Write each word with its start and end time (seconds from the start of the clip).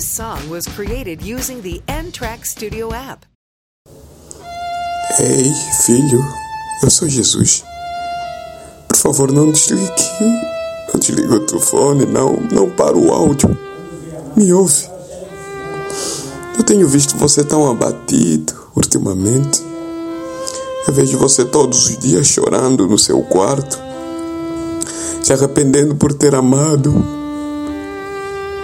This 0.00 0.16
song 0.16 0.48
was 0.48 0.66
created 0.66 1.20
using 1.20 1.60
the 1.60 1.82
N-Track 1.86 2.46
Studio 2.46 2.90
app. 2.90 3.26
Ei, 5.20 5.52
filho, 5.84 6.24
eu 6.82 6.88
sou 6.88 7.06
Jesus. 7.06 7.62
Por 8.88 8.96
favor, 8.96 9.30
não 9.30 9.52
desligue. 9.52 9.90
Não 10.88 10.98
desligue 10.98 11.34
o 11.34 11.44
telefone, 11.44 12.06
não, 12.06 12.32
não 12.50 12.70
para 12.70 12.96
o 12.96 13.12
áudio. 13.12 13.54
Me 14.34 14.50
ouve. 14.54 14.88
Eu 16.56 16.64
tenho 16.64 16.88
visto 16.88 17.18
você 17.18 17.44
tão 17.44 17.70
abatido 17.70 18.54
ultimamente. 18.74 19.60
Eu 20.88 20.94
vejo 20.94 21.18
você 21.18 21.44
todos 21.44 21.90
os 21.90 21.98
dias 21.98 22.26
chorando 22.26 22.88
no 22.88 22.96
seu 22.96 23.20
quarto, 23.24 23.78
se 25.22 25.30
arrependendo 25.34 25.94
por 25.94 26.14
ter 26.14 26.34
amado, 26.34 27.19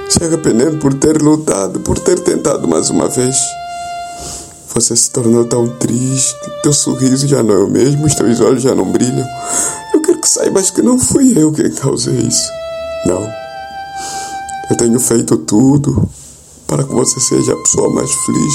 se 0.08 0.22
arrependendo 0.22 0.78
por 0.78 0.94
ter 0.94 1.20
lutado, 1.20 1.80
por 1.80 1.98
ter 1.98 2.18
tentado 2.20 2.66
mais 2.68 2.90
uma 2.90 3.08
vez. 3.08 3.36
Você 4.74 4.94
se 4.94 5.10
tornou 5.10 5.44
tão 5.44 5.68
triste, 5.68 6.36
teu 6.62 6.72
sorriso 6.72 7.26
já 7.26 7.42
não 7.42 7.54
é 7.54 7.58
o 7.58 7.68
mesmo, 7.68 8.04
os 8.06 8.14
teus 8.14 8.40
olhos 8.40 8.62
já 8.62 8.74
não 8.74 8.90
brilham. 8.92 9.26
Eu 9.94 10.02
quero 10.02 10.20
que 10.20 10.28
saibas 10.28 10.70
que 10.70 10.82
não 10.82 10.98
fui 10.98 11.32
eu 11.36 11.50
quem 11.52 11.70
causei 11.70 12.18
isso. 12.18 12.50
Não. 13.06 13.26
Eu 14.70 14.76
tenho 14.76 15.00
feito 15.00 15.36
tudo 15.38 16.08
para 16.66 16.84
que 16.84 16.92
você 16.92 17.18
seja 17.20 17.52
a 17.52 17.56
pessoa 17.56 17.88
mais 17.90 18.12
feliz. 18.12 18.54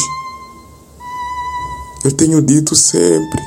Eu 2.03 2.11
tenho 2.11 2.41
dito 2.41 2.75
sempre 2.75 3.41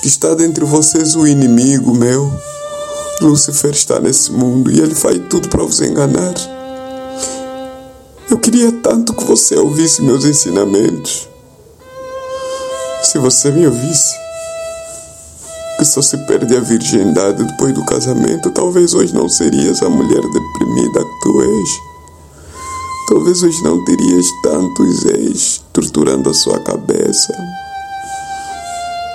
que 0.00 0.08
está 0.08 0.34
dentre 0.34 0.64
vocês 0.64 1.14
o 1.14 1.26
inimigo 1.26 1.94
meu. 1.94 2.30
Lúcifer 3.20 3.72
está 3.72 4.00
nesse 4.00 4.32
mundo 4.32 4.70
e 4.70 4.80
ele 4.80 4.94
faz 4.94 5.20
tudo 5.28 5.48
para 5.48 5.62
vos 5.62 5.80
enganar. 5.80 6.59
Eu 8.30 8.38
queria 8.38 8.70
tanto 8.70 9.12
que 9.12 9.24
você 9.24 9.56
ouvisse 9.56 10.02
meus 10.02 10.24
ensinamentos. 10.24 11.28
Se 13.02 13.18
você 13.18 13.50
me 13.50 13.66
ouvisse, 13.66 14.14
que 15.76 15.84
só 15.84 16.00
se 16.00 16.16
perde 16.26 16.56
a 16.56 16.60
virgindade 16.60 17.42
depois 17.42 17.74
do 17.74 17.84
casamento, 17.84 18.52
talvez 18.52 18.94
hoje 18.94 19.12
não 19.12 19.28
serias 19.28 19.82
a 19.82 19.88
mulher 19.88 20.20
deprimida 20.20 21.00
que 21.00 21.20
tu 21.22 21.42
és. 21.42 21.70
Talvez 23.08 23.42
hoje 23.42 23.64
não 23.64 23.84
terias 23.84 24.26
tantos 24.44 25.04
ex 25.06 25.64
torturando 25.72 26.30
a 26.30 26.34
sua 26.34 26.60
cabeça. 26.60 27.34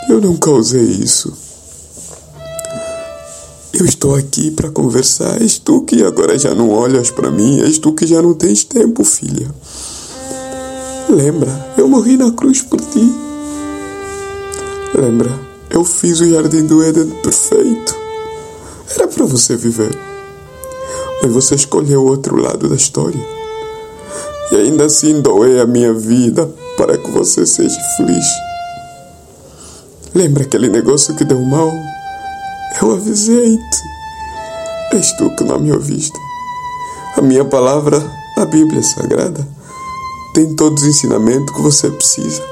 Eu 0.10 0.20
não 0.20 0.36
causei 0.36 0.84
isso. 0.84 1.55
Eu 3.78 3.86
estou 3.86 4.16
aqui 4.16 4.52
para 4.52 4.70
conversar. 4.70 5.42
És 5.42 5.58
tu 5.58 5.82
que 5.82 6.02
agora 6.02 6.40
já 6.40 6.56
não 6.56 6.70
olhas 6.70 7.12
para 7.12 7.30
mim. 7.30 7.60
És 7.60 7.78
tu 7.78 7.92
que 7.92 8.08
já 8.08 8.22
não 8.22 8.34
tens 8.34 8.64
tempo, 8.64 9.04
filha. 9.04 9.54
Lembra, 11.10 11.74
eu 11.78 11.86
morri 11.86 12.16
na 12.16 12.32
cruz 12.32 12.62
por 12.62 12.80
ti. 12.80 13.14
Lembra, 14.94 15.30
eu 15.70 15.84
fiz 15.84 16.22
o 16.22 16.30
jardim 16.30 16.66
do 16.66 16.82
Éden 16.82 17.10
perfeito. 17.22 17.94
Era 18.96 19.10
para 19.10 19.26
você 19.26 19.58
viver. 19.58 19.94
Mas 21.22 21.34
você 21.34 21.56
escolheu 21.56 22.02
o 22.02 22.08
outro 22.08 22.38
lado 22.42 22.70
da 22.70 22.76
história. 22.76 23.20
E 24.54 24.56
ainda 24.56 24.86
assim 24.86 25.20
doei 25.20 25.60
a 25.60 25.68
minha 25.68 25.94
vida 25.94 26.50
para 26.78 26.98
que 26.98 27.12
você 27.12 27.46
seja 27.46 27.80
feliz. 27.98 28.26
Lembra 30.14 30.44
aquele 30.44 30.70
negócio 30.70 31.14
que 31.14 31.26
deu 31.26 31.42
mal? 31.42 31.74
Eu 32.82 32.92
avisei-te. 32.92 33.84
És 34.92 35.12
tu 35.18 35.34
que 35.36 35.44
não 35.44 35.60
me 35.60 35.72
ouviste. 35.72 36.20
A 37.18 37.22
minha 37.22 37.46
palavra, 37.46 37.98
a 38.38 38.46
Bíblia 38.46 38.84
Sagrada, 38.84 39.48
tem 40.34 40.56
todos 40.56 40.84
os 40.84 40.90
ensinamentos 40.90 41.56
que 41.56 41.62
você 41.62 41.90
precisa. 41.90 42.44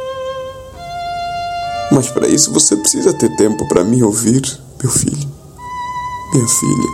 Mas 1.92 2.10
para 2.10 2.28
isso 2.28 2.54
você 2.54 2.76
precisa 2.78 3.14
ter 3.14 3.36
tempo 3.36 3.68
para 3.68 3.84
me 3.84 4.02
ouvir, 4.02 4.42
meu 4.82 4.92
filho, 4.92 5.30
minha 6.34 6.48
filha. 6.48 6.90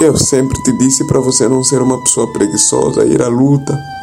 Eu 0.00 0.16
sempre 0.16 0.62
te 0.62 0.72
disse 0.76 1.06
para 1.06 1.20
você 1.20 1.48
não 1.48 1.64
ser 1.64 1.80
uma 1.80 2.00
pessoa 2.02 2.30
preguiçosa, 2.32 3.06
ir 3.06 3.22
à 3.22 3.28
luta 3.28 3.95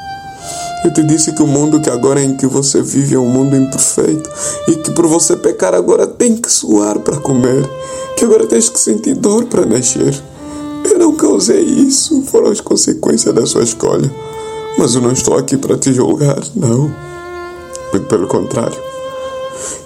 eu 0.84 0.94
te 0.94 1.02
disse 1.04 1.32
que 1.32 1.42
o 1.42 1.48
mundo 1.48 1.80
que 1.80 1.90
agora 1.90 2.22
em 2.22 2.36
que 2.36 2.46
você 2.46 2.82
vive 2.82 3.16
é 3.16 3.20
um 3.20 3.28
mundo 3.28 3.56
imperfeito 3.56 4.30
e 4.68 4.76
que 4.76 4.92
por 4.92 5.08
você 5.08 5.38
pecar 5.38 5.74
agora 5.74 6.06
tem 6.06 6.36
que 6.36 6.52
suar 6.52 7.00
para 7.00 7.18
comer, 7.18 7.64
que 8.18 8.26
agora 8.26 8.46
tens 8.46 8.68
que 8.68 8.80
sentir 8.80 9.16
dor 9.16 9.46
para 9.46 9.66
nascer. 9.66 10.14
Eu 10.84 11.00
não 11.00 11.16
causei 11.16 11.62
isso, 11.62 12.22
foram 12.24 12.52
as 12.52 12.60
consequências 12.60 13.34
da 13.34 13.46
sua 13.46 13.64
escolha. 13.64 14.12
Mas 14.78 14.94
eu 14.96 15.02
não 15.02 15.12
estou 15.12 15.38
aqui 15.38 15.56
para 15.56 15.78
te 15.78 15.94
julgar, 15.94 16.42
não. 16.56 16.94
Pelo 18.10 18.28
contrário. 18.28 18.78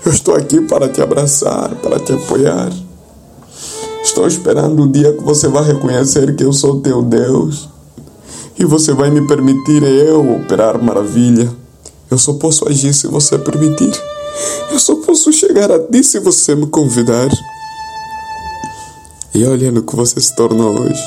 Eu 0.04 0.12
estou 0.12 0.34
aqui 0.34 0.62
para 0.62 0.90
te 0.90 1.02
abraçar, 1.02 1.76
para 1.76 2.00
te 2.00 2.14
apoiar. 2.14 2.72
Estou 4.02 4.26
esperando 4.26 4.84
o 4.84 4.88
dia 4.88 5.14
que 5.14 5.24
você 5.24 5.48
vai 5.48 5.64
reconhecer 5.64 6.36
que 6.36 6.44
eu 6.44 6.54
sou 6.54 6.80
teu 6.80 7.04
Deus 7.04 7.77
e 8.60 8.66
você 8.66 8.92
vai 8.94 9.12
me 9.12 9.26
permitir 9.28 9.84
eu 9.84 10.38
operar 10.38 10.82
maravilha. 10.82 11.52
Eu 12.10 12.18
só 12.18 12.34
posso 12.34 12.68
agir 12.68 12.94
se 12.94 13.08
você 13.08 13.38
permitir. 13.38 13.92
Eu 14.72 14.80
só 14.80 14.96
posso 14.96 15.32
chegar 15.32 15.72
a 15.72 15.80
ti 15.80 16.04
se 16.04 16.20
você 16.20 16.56
me 16.56 16.66
convidar. 16.68 17.30
E 19.34 19.46
olha 19.46 19.72
no 19.72 19.84
que 19.84 19.96
você 19.96 20.20
se 20.20 20.36
tornou 20.36 20.80
hoje. 20.82 21.04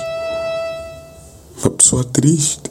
Uma 1.61 1.71
pessoa 1.71 2.05
triste. 2.05 2.71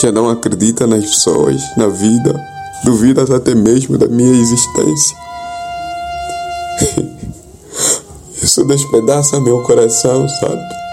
Já 0.00 0.12
não 0.12 0.28
acredita 0.28 0.86
nas 0.86 1.04
pessoas, 1.04 1.60
na 1.76 1.88
vida. 1.88 2.38
Duvidas 2.84 3.30
até 3.30 3.54
mesmo 3.54 3.96
da 3.96 4.06
minha 4.06 4.38
existência. 4.38 5.16
Isso 8.42 8.62
despedaça 8.64 9.40
meu 9.40 9.62
coração, 9.62 10.28
sabe? 10.28 10.85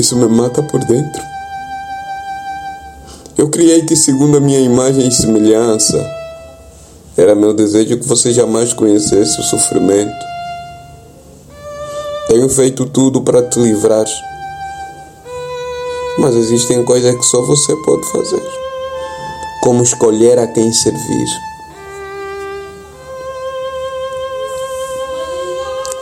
Isso 0.00 0.16
me 0.16 0.26
mata 0.28 0.62
por 0.62 0.82
dentro. 0.86 1.22
Eu 3.36 3.50
criei-te 3.50 3.94
segundo 3.94 4.38
a 4.38 4.40
minha 4.40 4.58
imagem 4.58 5.06
e 5.06 5.12
semelhança. 5.12 6.02
Era 7.18 7.34
meu 7.34 7.52
desejo 7.52 7.98
que 7.98 8.08
você 8.08 8.32
jamais 8.32 8.72
conhecesse 8.72 9.38
o 9.38 9.42
sofrimento. 9.42 10.24
Tenho 12.28 12.48
feito 12.48 12.86
tudo 12.86 13.20
para 13.20 13.42
te 13.42 13.58
livrar. 13.58 14.06
Mas 16.16 16.34
existem 16.34 16.82
coisas 16.82 17.14
que 17.14 17.26
só 17.26 17.42
você 17.42 17.76
pode 17.84 18.10
fazer. 18.10 18.42
Como 19.62 19.82
escolher 19.82 20.38
a 20.38 20.46
quem 20.46 20.72
servir. 20.72 21.28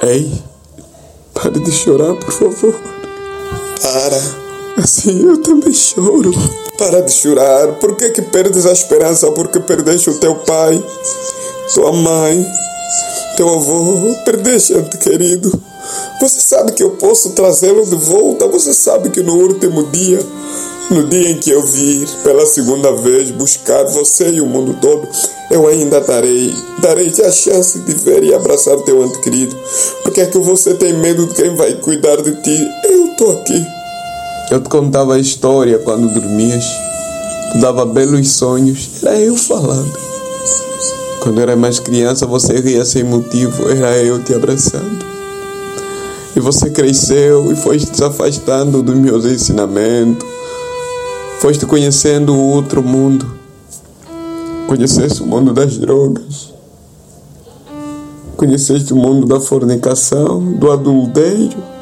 Ei, 0.03 0.41
pare 1.35 1.59
de 1.59 1.73
chorar, 1.73 2.15
por 2.15 2.31
favor. 2.31 2.98
Para. 3.83 4.21
Assim 4.83 5.27
eu 5.27 5.43
também 5.43 5.73
choro. 5.73 6.33
Para 6.77 7.03
de 7.03 7.13
chorar. 7.13 7.75
Por 7.75 7.97
que, 7.97 8.11
que 8.11 8.23
perdes 8.23 8.65
a 8.67 8.73
esperança? 8.73 9.31
Porque 9.33 9.59
perdeste 9.59 10.11
o 10.11 10.19
teu 10.19 10.37
pai, 10.37 10.83
tua 11.75 11.93
mãe, 11.93 12.47
teu 13.37 13.49
avô. 13.49 14.15
Perdeste, 14.25 14.75
ente 14.75 14.97
querido. 14.99 15.51
Você 16.21 16.41
sabe 16.41 16.73
que 16.73 16.83
eu 16.83 16.91
posso 16.91 17.31
trazê-lo 17.31 17.85
de 17.85 17.97
volta. 17.97 18.47
Você 18.49 18.73
sabe 18.73 19.11
que 19.11 19.23
no 19.23 19.37
último 19.37 19.85
dia, 19.85 20.21
no 20.91 21.07
dia 21.09 21.31
em 21.31 21.39
que 21.39 21.51
eu 21.51 21.63
vir 21.65 22.09
pela 22.23 22.47
segunda 22.47 22.93
vez 22.93 23.31
buscar 23.31 23.85
você 23.85 24.31
e 24.31 24.41
o 24.41 24.47
mundo 24.47 24.79
todo, 24.81 25.09
eu 25.51 25.67
ainda 25.67 26.01
darei, 26.01 26.55
darei-te 26.81 27.23
a 27.23 27.31
chance 27.31 27.79
de 27.81 27.95
ver 27.95 28.23
e 28.23 28.35
abraçar 28.35 28.77
teu 28.79 29.05
ente 29.05 29.19
querido. 29.21 29.57
Porque 30.03 30.21
é 30.21 30.27
que 30.27 30.39
você 30.39 30.75
tem 30.75 30.93
medo 30.93 31.27
de 31.27 31.35
quem 31.35 31.57
vai 31.57 31.75
cuidar 31.75 32.17
de 32.23 32.33
ti? 32.43 32.69
Eu 32.85 33.07
estou 33.07 33.33
aqui. 33.33 33.78
Eu 34.51 34.63
te 34.63 34.71
contava 34.71 35.15
a 35.15 35.19
história 35.19 35.79
quando 35.79 36.09
dormias. 36.09 36.65
Tu 37.53 37.59
dava 37.59 37.85
belos 37.85 38.31
sonhos. 38.31 38.89
Era 39.03 39.21
eu 39.21 39.37
falando. 39.37 39.93
Quando 41.21 41.39
era 41.39 41.55
mais 41.55 41.79
criança, 41.79 42.25
você 42.25 42.59
ria 42.59 42.83
sem 42.83 43.05
motivo. 43.05 43.69
Era 43.69 43.99
eu 43.99 44.23
te 44.25 44.33
abraçando. 44.33 45.05
E 46.35 46.41
você 46.41 46.71
cresceu 46.71 47.53
e 47.53 47.57
foi 47.57 47.79
se 47.79 48.03
afastando 48.03 48.83
dos 48.83 48.97
meus 48.97 49.27
ensinamentos. 49.27 50.27
Foste 51.41 51.67
conhecendo 51.67 52.35
o 52.35 52.53
outro 52.55 52.83
mundo. 52.83 53.31
Conheceste 54.67 55.23
o 55.23 55.27
mundo 55.27 55.53
das 55.53 55.77
drogas. 55.77 56.55
Conheceste 58.35 58.95
o 58.95 58.97
mundo 58.97 59.27
da 59.27 59.41
fornicação, 59.41 60.53
do 60.53 60.71
adultério 60.71 61.78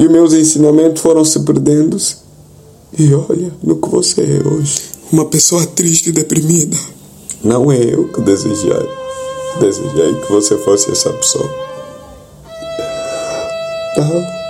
e 0.00 0.06
os 0.06 0.10
meus 0.10 0.32
ensinamentos 0.32 1.02
foram 1.02 1.22
se 1.26 1.40
perdendo. 1.40 1.98
-se. 1.98 2.16
E 2.98 3.12
olha 3.14 3.52
no 3.62 3.76
que 3.76 3.88
você 3.90 4.22
é 4.22 4.48
hoje. 4.48 4.80
Uma 5.12 5.26
pessoa 5.26 5.66
triste 5.66 6.08
e 6.08 6.12
deprimida. 6.12 6.76
Não 7.44 7.70
é 7.70 7.78
eu 7.78 8.08
que 8.08 8.22
desejei. 8.22 8.88
Desejei 9.60 10.14
que 10.14 10.32
você 10.32 10.56
fosse 10.56 10.90
essa 10.90 11.10
pessoa. 11.10 11.48
Tá? 13.94 14.40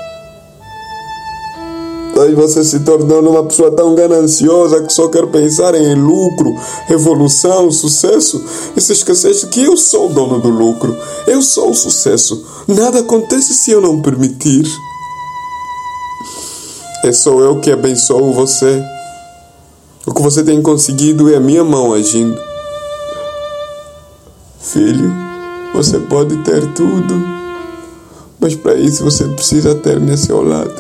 Aí 2.23 2.35
você 2.35 2.63
se 2.63 2.81
tornou 2.81 3.21
uma 3.21 3.45
pessoa 3.45 3.73
tão 3.73 3.95
gananciosa 3.95 4.83
que 4.83 4.93
só 4.93 5.09
quer 5.09 5.27
pensar 5.29 5.75
em 5.75 5.95
lucro, 5.95 6.55
revolução, 6.87 7.73
sucesso 7.73 8.41
e 8.77 8.81
se 8.81 8.93
esqueceste 8.93 9.47
que 9.49 9.65
eu 9.65 9.77
sou 9.77 10.11
o 10.11 10.13
dono 10.13 10.39
do 10.39 10.51
lucro, 10.51 10.97
eu 11.27 11.43
sou 11.43 11.71
o 11.71 11.75
sucesso. 11.75 12.45
Nada 12.69 13.01
acontece 13.01 13.55
se 13.55 13.71
eu 13.71 13.81
não 13.81 14.01
permitir. 14.01 14.65
É 17.03 17.13
só 17.13 17.31
eu 17.41 17.61
que 17.61 17.73
abençoo 17.73 18.33
você. 18.33 18.83
O 20.07 20.13
que 20.13 20.21
você 20.21 20.43
tem 20.45 20.61
conseguido 20.61 21.33
é 21.33 21.37
a 21.37 21.41
minha 21.41 21.65
mão 21.65 21.95
agindo. 21.95 22.39
Filho, 24.59 25.11
você 25.75 25.99
pode 25.99 26.37
ter 26.45 26.67
tudo, 26.75 27.15
mas 28.39 28.55
para 28.55 28.75
isso 28.75 29.03
você 29.03 29.25
precisa 29.25 29.75
ter-me 29.75 30.13
a 30.13 30.17
seu 30.17 30.43
lado. 30.43 30.75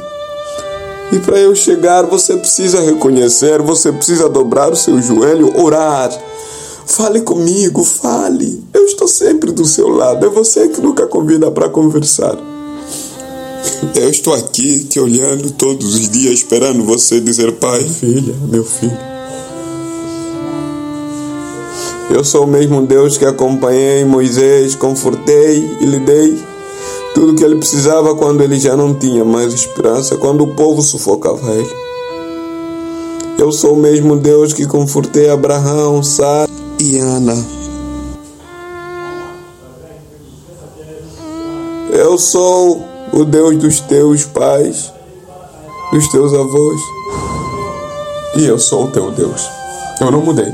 E 1.11 1.19
para 1.19 1.39
eu 1.39 1.55
chegar, 1.55 2.03
você 2.03 2.37
precisa 2.37 2.83
reconhecer, 2.83 3.63
você 3.63 3.91
precisa 3.91 4.29
dobrar 4.29 4.71
o 4.71 4.77
seu 4.77 5.01
joelho, 5.01 5.59
orar. 5.59 6.11
Fale 6.85 7.23
comigo, 7.23 7.83
fale. 7.83 8.63
Eu 8.75 8.85
estou 8.85 9.09
sempre 9.09 9.53
do 9.53 9.65
seu 9.65 9.89
lado. 9.89 10.27
É 10.27 10.29
você 10.29 10.69
que 10.69 10.81
nunca 10.81 11.07
convida 11.07 11.51
para 11.51 11.69
conversar. 11.69 12.50
Eu 13.95 14.11
estou 14.11 14.35
aqui 14.35 14.85
te 14.85 15.01
olhando 15.01 15.51
todos 15.53 15.95
os 15.95 16.09
dias, 16.11 16.35
esperando 16.35 16.85
você 16.85 17.21
dizer: 17.21 17.53
Pai, 17.53 17.83
filha, 17.83 18.35
meu 18.49 18.63
filho. 18.63 18.99
Eu 22.11 22.23
sou 22.25 22.45
o 22.45 22.47
mesmo 22.47 22.83
Deus 22.83 23.17
que 23.17 23.25
acompanhei 23.25 24.05
Moisés, 24.05 24.75
confortei 24.75 25.77
e 25.81 25.87
lhe 25.87 25.99
dei 26.01 26.39
tudo 27.15 27.35
que 27.35 27.45
ele 27.45 27.57
precisava 27.57 28.15
quando 28.15 28.43
ele 28.43 28.59
já 28.59 28.77
não 28.77 28.95
tinha 28.95 29.25
mais 29.25 29.55
esperança, 29.55 30.17
quando 30.17 30.45
o 30.45 30.55
povo 30.55 30.83
sufocava 30.83 31.51
ele. 31.53 31.75
Eu 33.39 33.51
sou 33.51 33.75
o 33.75 33.77
mesmo 33.77 34.17
Deus 34.17 34.53
que 34.53 34.67
confortei 34.67 35.31
Abraão, 35.31 36.03
Sara 36.03 36.51
e 36.79 36.99
Ana. 36.99 37.37
Eu 41.93 42.19
sou 42.19 42.90
o 43.21 43.25
Deus 43.25 43.57
dos 43.57 43.81
teus 43.81 44.25
pais, 44.25 44.93
dos 45.93 46.09
teus 46.09 46.33
avós. 46.33 46.81
E 48.37 48.47
eu 48.47 48.59
sou 48.59 48.85
o 48.85 48.91
teu 48.91 49.11
Deus. 49.11 49.47
Eu 50.01 50.11
não 50.11 50.23
mudei. 50.23 50.51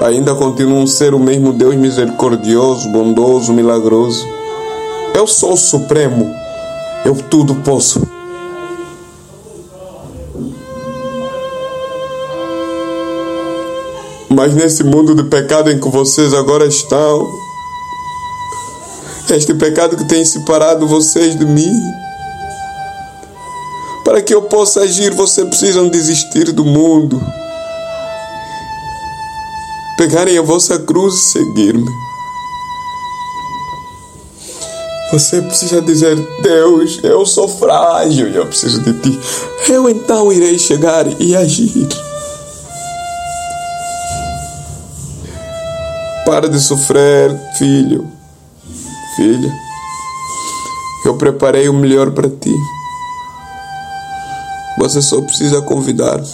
Ainda 0.00 0.34
continuo 0.34 0.82
a 0.82 0.86
ser 0.86 1.14
o 1.14 1.18
mesmo 1.18 1.52
Deus 1.52 1.74
misericordioso, 1.74 2.88
bondoso, 2.90 3.52
milagroso. 3.52 4.26
Eu 5.14 5.26
sou 5.26 5.54
o 5.54 5.56
Supremo. 5.56 6.32
Eu 7.04 7.16
tudo 7.16 7.54
posso. 7.56 8.00
Mas 14.28 14.54
nesse 14.54 14.82
mundo 14.82 15.14
de 15.14 15.24
pecado 15.24 15.70
em 15.70 15.78
que 15.78 15.88
vocês 15.88 16.32
agora 16.32 16.66
estão, 16.66 17.28
este 19.36 19.54
pecado 19.54 19.96
que 19.96 20.04
tem 20.04 20.24
separado 20.24 20.86
vocês 20.86 21.38
de 21.38 21.44
mim, 21.44 21.72
para 24.04 24.20
que 24.20 24.34
eu 24.34 24.42
possa 24.42 24.80
agir, 24.80 25.12
vocês 25.14 25.46
precisam 25.46 25.88
desistir 25.88 26.52
do 26.52 26.64
mundo, 26.64 27.22
pegarem 29.96 30.36
a 30.36 30.42
vossa 30.42 30.78
cruz 30.78 31.14
e 31.14 31.32
seguir-me. 31.32 31.90
Você 35.12 35.42
precisa 35.42 35.82
dizer: 35.82 36.16
Deus, 36.42 36.98
eu 37.02 37.26
sou 37.26 37.46
frágil 37.46 38.28
e 38.28 38.36
eu 38.36 38.46
preciso 38.46 38.80
de 38.80 38.94
ti. 38.94 39.20
Eu 39.68 39.88
então 39.88 40.32
irei 40.32 40.58
chegar 40.58 41.06
e 41.20 41.36
agir. 41.36 41.86
Para 46.24 46.48
de 46.48 46.58
sofrer, 46.58 47.30
filho, 47.58 48.10
filha. 49.16 49.52
Eu 51.04 51.16
preparei 51.16 51.68
o 51.68 51.74
melhor 51.74 52.10
para 52.12 52.28
ti. 52.28 52.54
Você 54.78 55.02
só 55.02 55.20
precisa 55.20 55.60
convidar-me. 55.62 56.28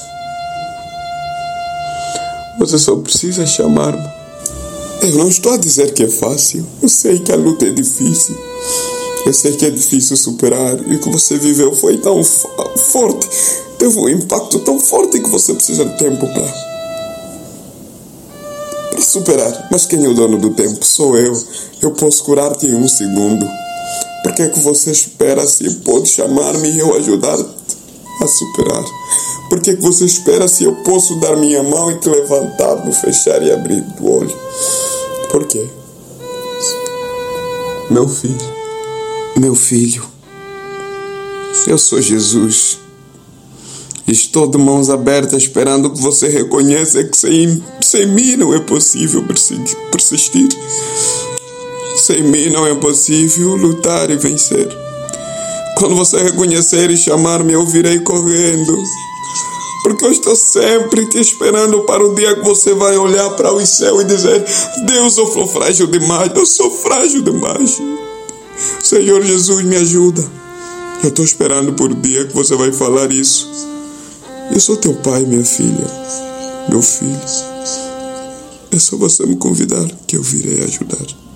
Você 2.59 2.79
só 2.79 2.97
precisa 2.97 3.47
chamar-me. 3.47 4.09
Eu 5.03 5.15
não 5.17 5.29
estou 5.29 5.53
a 5.53 5.57
dizer 5.57 5.93
que 5.95 6.05
é 6.05 6.09
fácil. 6.09 6.67
Eu 6.83 6.89
sei 6.89 7.19
que 7.19 7.33
a 7.33 7.37
luta 7.37 7.67
é 7.67 7.71
difícil. 7.71 8.37
Eu 9.25 9.33
sei 9.33 9.57
que 9.57 9.67
é 9.67 9.71
difícil 9.71 10.17
superar. 10.17 10.79
E 10.87 10.97
o 10.97 11.01
que 11.01 11.11
você 11.11 11.39
viveu 11.39 11.75
foi 11.75 11.99
tão 11.99 12.23
forte. 12.25 13.29
Teve 13.79 13.99
um 13.99 14.09
impacto 14.09 14.59
tão 14.61 14.81
forte 14.81 15.21
que 15.21 15.31
você 15.31 15.55
precisa 15.55 15.85
de 15.85 15.97
tempo 15.99 16.27
para. 16.27 16.68
Superar. 19.01 19.69
Mas 19.71 19.87
quem 19.87 20.05
é 20.05 20.09
o 20.09 20.15
dono 20.15 20.39
do 20.39 20.51
tempo? 20.51 20.85
Sou 20.85 21.17
eu. 21.17 21.33
Eu 21.81 21.93
posso 21.93 22.25
curar-te 22.25 22.67
em 22.67 22.75
um 22.75 22.89
segundo. 22.89 23.49
Por 24.23 24.35
que 24.35 24.43
é 24.43 24.49
que 24.49 24.61
você 24.61 24.91
espera 24.91 25.47
se 25.47 25.69
pode 25.77 26.09
chamar-me 26.09 26.71
e 26.71 26.79
eu 26.79 26.95
ajudar-te 26.97 27.47
a 28.21 28.27
superar? 28.27 28.85
Por 29.49 29.61
que 29.61 29.71
é 29.71 29.77
que 29.77 29.83
você 29.83 30.05
espera 30.05 30.47
se 30.47 30.65
eu 30.65 30.75
posso 30.83 31.17
dar 31.21 31.37
minha 31.37 31.63
mão 31.63 31.91
e 31.91 31.99
te 31.99 32.09
levantar 32.09 32.85
no 32.85 32.93
fechar 32.93 33.43
e 33.43 33.51
abrir 33.51 33.81
do 33.81 34.11
olho? 34.11 34.37
Por 35.31 35.47
quê? 35.47 35.67
Meu 37.91 38.07
filho, 38.07 38.53
meu 39.37 39.55
filho, 39.55 40.05
eu 41.67 41.79
sou 41.79 42.03
Jesus. 42.03 42.79
Estou 44.09 44.47
de 44.47 44.57
mãos 44.57 44.89
abertas 44.89 45.43
esperando 45.43 45.91
que 45.91 46.01
você 46.01 46.29
reconheça 46.29 47.05
que 47.05 47.15
sem, 47.15 47.63
sem 47.83 48.07
mim 48.07 48.37
não 48.37 48.55
é 48.55 48.59
possível 48.61 49.23
persistir. 49.93 50.49
Sem 52.07 52.23
mim 52.23 52.49
não 52.49 52.67
é 52.67 52.75
possível 52.75 53.55
lutar 53.55 54.11
e 54.11 54.17
vencer. 54.17 54.67
Quando 55.77 55.95
você 55.95 56.23
reconhecer 56.23 56.91
e 56.91 56.97
chamar-me, 56.97 57.53
eu 57.53 57.67
virei 57.67 57.99
correndo 57.99 58.79
porque 59.83 60.05
eu 60.05 60.11
estou 60.11 60.37
sempre 60.37 61.07
te 61.07 61.19
esperando 61.19 61.81
para 61.85 62.07
o 62.07 62.15
dia 62.15 62.35
que 62.35 62.45
você 62.45 62.75
vai 62.75 62.97
olhar 62.97 63.31
para 63.31 63.53
o 63.53 63.67
céu 63.67 64.01
e 64.01 64.05
dizer: 64.05 64.45
Deus, 64.87 65.17
eu 65.17 65.27
sou 65.27 65.47
frágil 65.47 65.87
demais, 65.87 66.31
eu 66.35 66.47
sou 66.47 66.71
frágil 66.71 67.23
demais. 67.23 67.81
Senhor 68.83 69.23
Jesus, 69.23 69.65
me 69.65 69.77
ajuda. 69.77 70.25
Eu 71.03 71.11
estou 71.11 71.25
esperando 71.25 71.75
por 71.75 71.95
dia 71.95 72.25
que 72.25 72.35
você 72.35 72.57
vai 72.57 72.73
falar 72.73 73.13
isso. 73.13 73.68
Eu 74.51 74.61
sou 74.61 74.77
teu 74.77 74.95
pai, 74.95 75.25
minha 75.25 75.45
filha, 75.45 75.87
meu 76.69 76.81
filho. 76.81 77.13
É 78.73 78.79
só 78.79 78.97
você 78.97 79.27
me 79.27 79.37
convidar 79.37 79.87
que 80.07 80.17
eu 80.17 80.23
virei 80.23 80.65
ajudar. 80.65 81.28